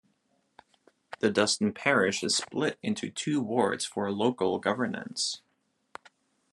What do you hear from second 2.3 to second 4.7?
split into two wards for local